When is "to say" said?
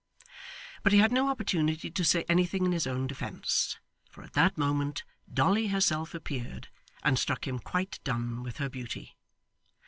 1.91-2.25